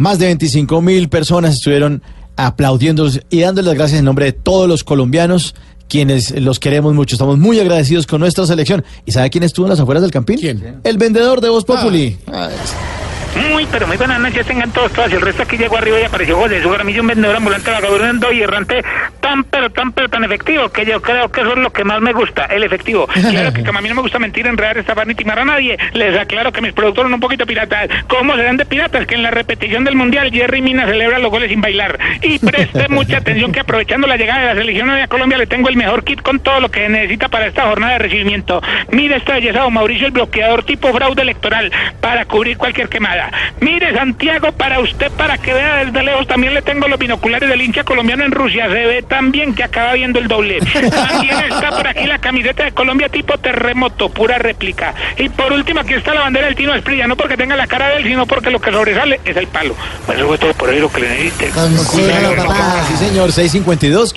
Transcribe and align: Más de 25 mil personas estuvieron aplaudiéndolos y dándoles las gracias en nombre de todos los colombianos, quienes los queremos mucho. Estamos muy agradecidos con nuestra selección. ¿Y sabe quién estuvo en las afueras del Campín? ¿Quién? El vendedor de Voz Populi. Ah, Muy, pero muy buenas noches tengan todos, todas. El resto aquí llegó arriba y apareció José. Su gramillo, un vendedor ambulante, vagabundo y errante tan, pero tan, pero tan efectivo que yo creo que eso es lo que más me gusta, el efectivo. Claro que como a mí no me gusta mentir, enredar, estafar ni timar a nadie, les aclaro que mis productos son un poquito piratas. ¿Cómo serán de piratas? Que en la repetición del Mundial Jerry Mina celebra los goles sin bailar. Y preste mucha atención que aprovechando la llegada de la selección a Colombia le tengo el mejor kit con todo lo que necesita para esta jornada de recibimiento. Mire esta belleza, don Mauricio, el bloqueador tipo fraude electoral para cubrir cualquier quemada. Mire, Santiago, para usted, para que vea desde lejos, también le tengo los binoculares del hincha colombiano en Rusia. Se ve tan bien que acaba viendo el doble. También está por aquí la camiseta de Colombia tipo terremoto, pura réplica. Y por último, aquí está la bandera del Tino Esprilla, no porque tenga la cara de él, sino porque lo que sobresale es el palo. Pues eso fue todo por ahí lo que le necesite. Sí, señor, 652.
Más 0.00 0.18
de 0.18 0.24
25 0.24 0.80
mil 0.80 1.10
personas 1.10 1.56
estuvieron 1.56 2.02
aplaudiéndolos 2.34 3.20
y 3.28 3.40
dándoles 3.40 3.66
las 3.66 3.74
gracias 3.74 3.98
en 3.98 4.06
nombre 4.06 4.24
de 4.24 4.32
todos 4.32 4.66
los 4.66 4.82
colombianos, 4.82 5.54
quienes 5.90 6.30
los 6.40 6.58
queremos 6.58 6.94
mucho. 6.94 7.16
Estamos 7.16 7.36
muy 7.36 7.60
agradecidos 7.60 8.06
con 8.06 8.20
nuestra 8.20 8.46
selección. 8.46 8.82
¿Y 9.04 9.12
sabe 9.12 9.28
quién 9.28 9.44
estuvo 9.44 9.66
en 9.66 9.70
las 9.72 9.80
afueras 9.80 10.00
del 10.00 10.10
Campín? 10.10 10.38
¿Quién? 10.38 10.80
El 10.84 10.96
vendedor 10.96 11.42
de 11.42 11.50
Voz 11.50 11.66
Populi. 11.66 12.16
Ah, 12.32 12.48
Muy, 13.52 13.66
pero 13.70 13.86
muy 13.86 13.98
buenas 13.98 14.18
noches 14.18 14.46
tengan 14.46 14.72
todos, 14.72 14.90
todas. 14.92 15.12
El 15.12 15.20
resto 15.20 15.42
aquí 15.42 15.58
llegó 15.58 15.76
arriba 15.76 16.00
y 16.00 16.04
apareció 16.04 16.38
José. 16.38 16.62
Su 16.62 16.70
gramillo, 16.70 17.02
un 17.02 17.08
vendedor 17.08 17.36
ambulante, 17.36 17.70
vagabundo 17.70 18.32
y 18.32 18.40
errante 18.40 18.82
tan, 19.20 19.44
pero 19.44 19.70
tan, 19.70 19.92
pero 19.92 20.08
tan 20.08 20.24
efectivo 20.24 20.68
que 20.70 20.84
yo 20.84 21.00
creo 21.00 21.30
que 21.30 21.40
eso 21.40 21.52
es 21.52 21.58
lo 21.58 21.70
que 21.70 21.84
más 21.84 22.00
me 22.00 22.12
gusta, 22.12 22.46
el 22.46 22.62
efectivo. 22.62 23.08
Claro 23.30 23.52
que 23.52 23.62
como 23.64 23.78
a 23.78 23.82
mí 23.82 23.88
no 23.88 23.94
me 23.94 24.02
gusta 24.02 24.18
mentir, 24.18 24.46
enredar, 24.46 24.76
estafar 24.78 25.06
ni 25.06 25.14
timar 25.14 25.38
a 25.38 25.44
nadie, 25.44 25.78
les 25.92 26.18
aclaro 26.18 26.50
que 26.52 26.60
mis 26.60 26.72
productos 26.72 27.04
son 27.04 27.14
un 27.14 27.20
poquito 27.20 27.46
piratas. 27.46 27.88
¿Cómo 28.08 28.34
serán 28.34 28.56
de 28.56 28.64
piratas? 28.64 29.06
Que 29.06 29.14
en 29.14 29.22
la 29.22 29.30
repetición 29.30 29.84
del 29.84 29.94
Mundial 29.94 30.30
Jerry 30.32 30.60
Mina 30.60 30.86
celebra 30.86 31.18
los 31.18 31.30
goles 31.30 31.48
sin 31.48 31.60
bailar. 31.60 31.98
Y 32.22 32.38
preste 32.38 32.88
mucha 32.88 33.18
atención 33.18 33.52
que 33.52 33.60
aprovechando 33.60 34.06
la 34.06 34.16
llegada 34.16 34.40
de 34.40 34.46
la 34.46 34.60
selección 34.60 34.90
a 34.90 35.06
Colombia 35.06 35.38
le 35.38 35.46
tengo 35.46 35.68
el 35.68 35.76
mejor 35.76 36.02
kit 36.02 36.22
con 36.22 36.40
todo 36.40 36.60
lo 36.60 36.70
que 36.70 36.88
necesita 36.88 37.28
para 37.28 37.46
esta 37.46 37.66
jornada 37.66 37.94
de 37.94 37.98
recibimiento. 38.00 38.60
Mire 38.90 39.16
esta 39.16 39.34
belleza, 39.34 39.60
don 39.60 39.72
Mauricio, 39.72 40.06
el 40.06 40.12
bloqueador 40.12 40.64
tipo 40.64 40.92
fraude 40.92 41.22
electoral 41.22 41.70
para 42.00 42.24
cubrir 42.24 42.56
cualquier 42.56 42.88
quemada. 42.88 43.30
Mire, 43.60 43.94
Santiago, 43.94 44.52
para 44.52 44.80
usted, 44.80 45.10
para 45.12 45.38
que 45.38 45.52
vea 45.52 45.84
desde 45.84 46.02
lejos, 46.02 46.26
también 46.26 46.54
le 46.54 46.62
tengo 46.62 46.88
los 46.88 46.98
binoculares 46.98 47.48
del 47.48 47.62
hincha 47.62 47.84
colombiano 47.84 48.24
en 48.24 48.32
Rusia. 48.32 48.68
Se 48.68 48.86
ve 48.86 49.02
tan 49.10 49.32
bien 49.32 49.52
que 49.54 49.64
acaba 49.64 49.92
viendo 49.92 50.20
el 50.20 50.28
doble. 50.28 50.60
También 50.60 51.36
está 51.52 51.70
por 51.70 51.86
aquí 51.86 52.06
la 52.06 52.18
camiseta 52.18 52.64
de 52.64 52.72
Colombia 52.72 53.08
tipo 53.08 53.36
terremoto, 53.36 54.08
pura 54.08 54.38
réplica. 54.38 54.94
Y 55.18 55.28
por 55.28 55.52
último, 55.52 55.80
aquí 55.80 55.94
está 55.94 56.14
la 56.14 56.20
bandera 56.20 56.46
del 56.46 56.54
Tino 56.54 56.72
Esprilla, 56.74 57.08
no 57.08 57.16
porque 57.16 57.36
tenga 57.36 57.56
la 57.56 57.66
cara 57.66 57.88
de 57.88 57.96
él, 57.96 58.04
sino 58.04 58.24
porque 58.24 58.50
lo 58.50 58.60
que 58.60 58.70
sobresale 58.70 59.20
es 59.24 59.36
el 59.36 59.48
palo. 59.48 59.74
Pues 60.06 60.16
eso 60.16 60.28
fue 60.28 60.38
todo 60.38 60.54
por 60.54 60.70
ahí 60.70 60.78
lo 60.78 60.90
que 60.90 61.00
le 61.00 61.08
necesite. 61.08 61.50
Sí, 61.50 62.96
señor, 62.96 63.32
652. 63.32 64.14